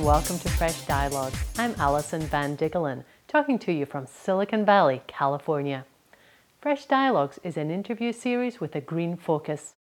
[0.00, 1.38] and welcome to Fresh Dialogues.
[1.58, 5.84] I'm Alison Van Diggelen, talking to you from Silicon Valley, California.
[6.58, 9.74] Fresh Dialogues is an interview series with a green focus.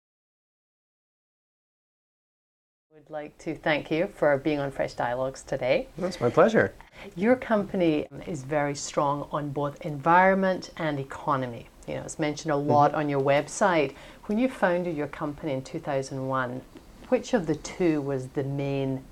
[2.92, 5.88] I would like to thank you for being on Fresh Dialogues today.
[6.00, 6.74] That's my pleasure.
[7.16, 11.70] Your company is very strong on both environment and economy.
[11.88, 13.02] You know, it's mentioned a lot mm-hmm.
[13.02, 13.94] on your website.
[14.26, 16.62] When you founded your company in 2001,
[17.10, 19.04] which of the two was the main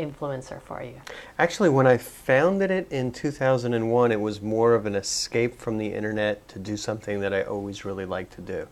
[0.00, 0.94] influencer for you?
[1.38, 5.94] Actually, when I founded it in 2001, it was more of an escape from the
[5.94, 8.66] internet to do something that I always really liked to do.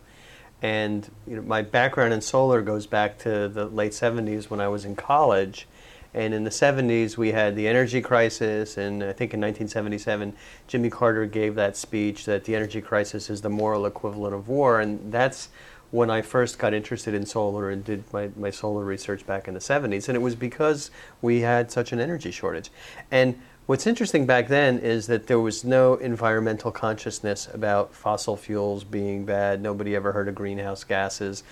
[0.61, 4.67] And you know, my background in solar goes back to the late 70s when I
[4.67, 5.67] was in college.
[6.13, 10.33] And in the 70s, we had the energy crisis, and I think in 1977,
[10.67, 14.79] Jimmy Carter gave that speech that the energy crisis is the moral equivalent of war.
[14.79, 15.49] And that's
[15.91, 19.53] when I first got interested in solar and did my, my solar research back in
[19.53, 20.07] the 70s.
[20.07, 22.69] And it was because we had such an energy shortage.
[23.09, 28.83] And what's interesting back then is that there was no environmental consciousness about fossil fuels
[28.83, 29.61] being bad.
[29.61, 31.43] Nobody ever heard of greenhouse gases.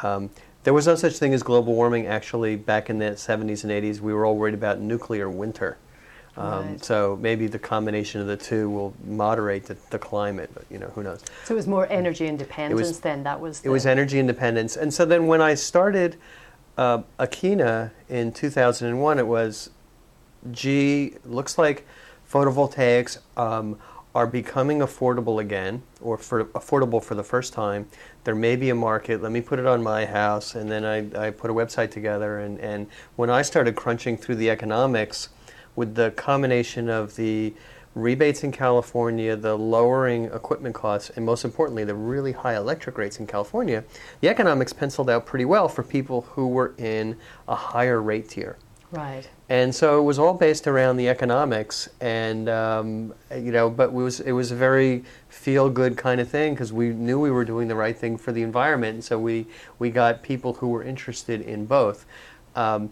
[0.00, 0.30] Um,
[0.64, 2.06] there was no such thing as global warming.
[2.06, 5.76] Actually, back in the 70s and 80s, we were all worried about nuclear winter.
[6.36, 6.84] Um, right.
[6.84, 10.88] So maybe the combination of the two will moderate the, the, climate, but you know
[10.88, 11.22] who knows.
[11.44, 13.22] So it was more energy independence was, then.
[13.22, 13.60] That was.
[13.60, 13.68] The...
[13.68, 16.16] It was energy independence, and so then when I started
[16.76, 19.70] uh, Akeena in 2001, it was,
[20.50, 21.86] gee, looks like
[22.30, 23.78] photovoltaics um,
[24.14, 27.86] are becoming affordable again, or for, affordable for the first time.
[28.24, 29.22] There may be a market.
[29.22, 32.38] Let me put it on my house, and then I, I put a website together.
[32.38, 35.28] And, and when I started crunching through the economics
[35.76, 37.54] with the combination of the
[37.94, 43.20] rebates in California, the lowering equipment costs, and most importantly, the really high electric rates
[43.20, 43.84] in California,
[44.20, 47.16] the economics penciled out pretty well for people who were in
[47.46, 48.56] a higher rate tier.
[48.90, 49.28] Right.
[49.48, 53.92] And so it was all based around the economics, and um, you know, but it
[53.92, 57.44] was it was a very feel good kind of thing because we knew we were
[57.44, 59.46] doing the right thing for the environment, and so we
[59.78, 62.06] we got people who were interested in both.
[62.54, 62.90] Um,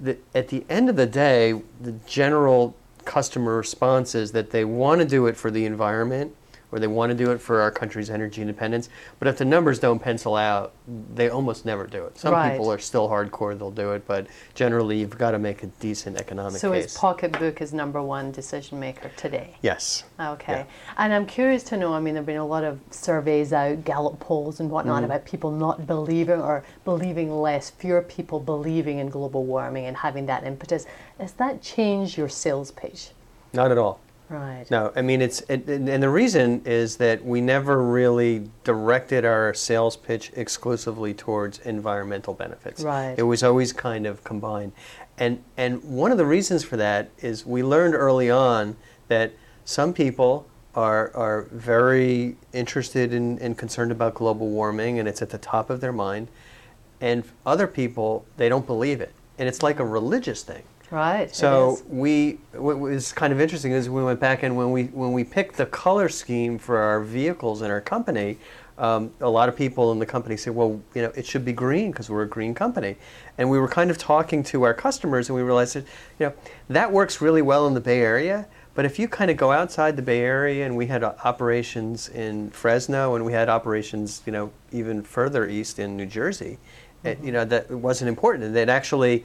[0.00, 5.00] the, at the end of the day, the general customer response is that they want
[5.00, 6.34] to do it for the environment
[6.72, 8.88] or they want to do it for our country's energy independence.
[9.18, 10.72] But if the numbers don't pencil out,
[11.14, 12.18] they almost never do it.
[12.18, 12.52] Some right.
[12.52, 16.16] people are still hardcore; they'll do it, but generally, you've got to make a decent
[16.16, 16.84] economic so case.
[16.84, 19.56] So, is pocketbook is number one decision maker today?
[19.62, 20.04] Yes.
[20.18, 20.52] Okay.
[20.52, 20.64] Yeah.
[20.98, 21.94] And I'm curious to know.
[21.94, 25.06] I mean, there've been a lot of surveys out, Gallup polls and whatnot mm-hmm.
[25.06, 30.26] about people not believing or believing less, fewer people believing in global warming and having
[30.26, 30.86] that impetus.
[31.18, 33.10] Has that changed your sales pitch?
[33.52, 34.00] Not at all.
[34.28, 34.64] Right.
[34.70, 39.52] No, I mean it's it, and the reason is that we never really directed our
[39.52, 42.82] sales pitch exclusively towards environmental benefits.
[42.82, 43.14] Right.
[43.18, 44.72] It was always kind of combined.
[45.18, 48.76] And and one of the reasons for that is we learned early on
[49.08, 49.32] that
[49.64, 55.30] some people are are very interested in and concerned about global warming and it's at
[55.30, 56.28] the top of their mind.
[56.98, 59.12] And other people they don't believe it.
[59.38, 60.62] And it's like a religious thing.
[60.94, 61.34] Right.
[61.34, 65.12] So we what was kind of interesting is we went back and when we when
[65.12, 68.38] we picked the color scheme for our vehicles in our company,
[68.78, 71.52] um, a lot of people in the company said, well, you know, it should be
[71.52, 72.94] green because we're a green company.
[73.38, 75.84] And we were kind of talking to our customers and we realized that,
[76.20, 76.32] you know,
[76.68, 78.46] that works really well in the Bay Area.
[78.76, 82.50] But if you kind of go outside the Bay Area, and we had operations in
[82.50, 86.58] Fresno, and we had operations, you know, even further east in New Jersey,
[86.98, 87.06] mm-hmm.
[87.06, 88.44] it, you know, that wasn't important.
[88.44, 89.24] And that actually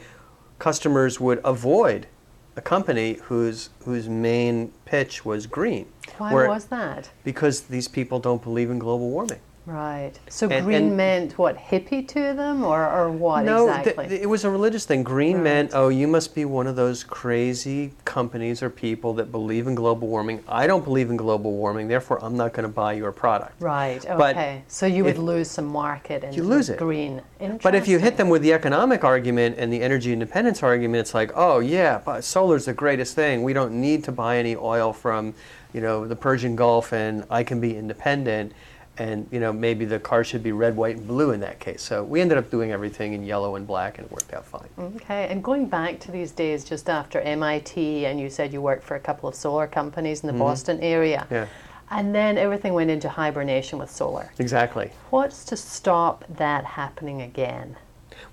[0.60, 2.08] customers would avoid
[2.56, 5.88] a company whose whose main pitch was green.
[6.18, 7.10] Why where, was that?
[7.24, 9.40] Because these people don't believe in global warming.
[9.70, 10.14] Right.
[10.30, 14.06] So and, green and meant what hippie to them, or, or what no, exactly?
[14.06, 15.04] No, th- it was a religious thing.
[15.04, 15.44] Green right.
[15.44, 19.76] meant oh, you must be one of those crazy companies or people that believe in
[19.76, 20.44] global warming.
[20.48, 23.62] I don't believe in global warming, therefore I'm not going to buy your product.
[23.62, 24.04] Right.
[24.04, 24.64] Okay.
[24.64, 26.80] But so you would if, lose some market and you lose it.
[26.80, 27.22] green.
[27.62, 31.14] But if you hit them with the economic argument and the energy independence argument, it's
[31.14, 33.44] like oh yeah, but solar's the greatest thing.
[33.44, 35.36] We don't need to buy any oil from
[35.74, 38.54] you know the Persian Gulf, and I can be independent
[39.00, 41.82] and you know maybe the car should be red, white, and blue in that case.
[41.82, 44.68] So we ended up doing everything in yellow and black, and it worked out fine.
[44.78, 48.84] Okay, and going back to these days just after MIT, and you said you worked
[48.84, 50.42] for a couple of solar companies in the mm-hmm.
[50.42, 51.26] Boston area.
[51.32, 51.48] Yeah.
[51.92, 54.32] And then everything went into hibernation with solar.
[54.38, 54.92] Exactly.
[55.10, 57.78] What's to stop that happening again?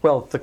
[0.02, 0.42] Well, the,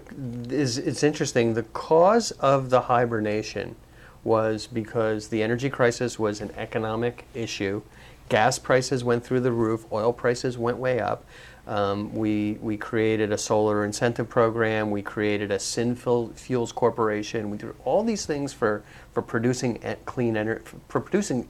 [0.49, 1.53] is, it's interesting.
[1.53, 3.75] The cause of the hibernation
[4.23, 7.83] was because the energy crisis was an economic issue
[8.29, 11.25] Gas prices went through the roof, oil prices went way up.
[11.65, 14.91] Um, we, we created a solar incentive program.
[14.91, 17.49] We created a Synfuels Fuels Corporation.
[17.49, 18.83] We did all these things for,
[19.13, 21.47] for producing clean energy, for producing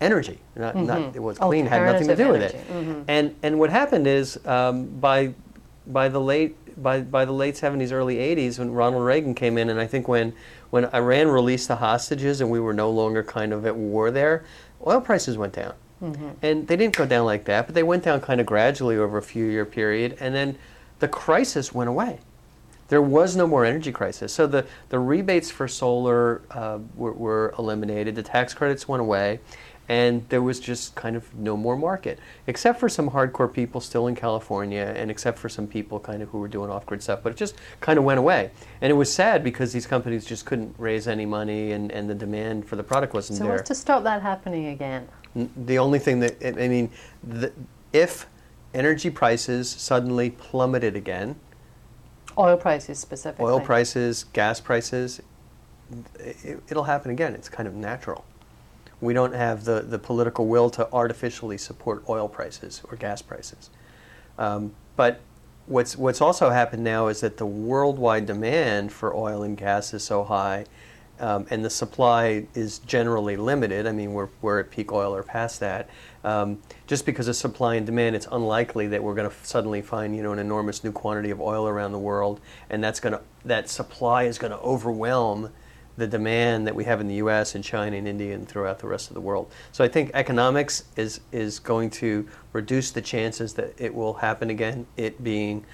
[0.00, 0.38] energy.
[0.56, 2.74] Not, not, it was clean, had nothing to do with Alternative it.
[2.74, 3.04] energy.
[3.08, 5.34] And, and what happened is um, by,
[5.86, 9.70] by the late by, by the late 70s, early 80s, when Ronald Reagan came in,
[9.70, 10.34] and I think when,
[10.70, 14.44] when Iran released the hostages and we were no longer kind of at war there,
[14.84, 15.74] oil prices went down.
[16.42, 19.18] And they didn't go down like that, but they went down kind of gradually over
[19.18, 20.56] a few year period, and then
[20.98, 22.18] the crisis went away.
[22.88, 24.32] There was no more energy crisis.
[24.32, 29.40] So the, the rebates for solar uh, were, were eliminated, the tax credits went away,
[29.88, 34.06] and there was just kind of no more market, except for some hardcore people still
[34.06, 37.20] in California, and except for some people kind of who were doing off grid stuff.
[37.22, 38.50] But it just kind of went away.
[38.80, 42.14] And it was sad because these companies just couldn't raise any money, and, and the
[42.14, 43.54] demand for the product wasn't So there.
[43.54, 45.08] what's to stop that happening again?
[45.34, 46.90] The only thing that, I I mean,
[47.22, 47.52] the,
[47.92, 48.26] if
[48.72, 51.36] energy prices suddenly plummeted again,
[52.36, 53.44] Oil prices specifically.
[53.46, 55.20] oil prices, gas prices,
[56.18, 57.34] it, it'll happen again.
[57.34, 58.24] It's kind of natural.
[59.00, 63.70] We don't have the, the political will to artificially support oil prices or gas prices.
[64.38, 65.20] Um, but
[65.66, 70.02] what's, what's also happened now is that the worldwide demand for oil and gas is
[70.02, 70.64] so high,
[71.20, 73.86] um, and the supply is generally limited.
[73.86, 75.88] I mean, we're, we're at peak oil or past that.
[76.24, 80.16] Um, just because of supply and demand, it's unlikely that we're going to suddenly find
[80.16, 82.40] you know an enormous new quantity of oil around the world,
[82.70, 85.50] and that's going to that supply is going to overwhelm
[85.96, 87.54] the demand that we have in the U.S.
[87.54, 89.52] and China and India and throughout the rest of the world.
[89.70, 94.50] So I think economics is is going to reduce the chances that it will happen
[94.50, 94.86] again.
[94.96, 95.64] It being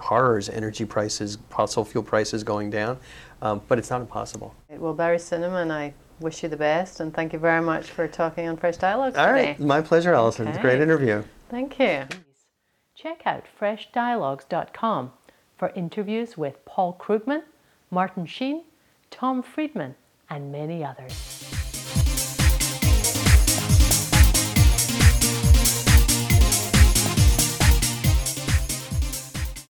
[0.00, 2.98] horrors, energy prices, fossil fuel prices going down,
[3.42, 4.54] um, but it's not impossible.
[4.68, 8.48] Well, Barry Cinnamon, I wish you the best and thank you very much for talking
[8.48, 9.48] on Fresh Dialogues All today.
[9.48, 10.48] right, my pleasure, Alison.
[10.48, 11.22] It's a great interview.
[11.48, 12.04] Thank you.
[12.94, 15.12] Check out freshdialogues.com
[15.56, 17.42] for interviews with Paul Krugman,
[17.90, 18.64] Martin Sheen,
[19.10, 19.94] Tom Friedman,
[20.28, 21.49] and many others.